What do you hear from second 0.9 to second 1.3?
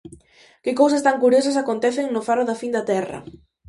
tan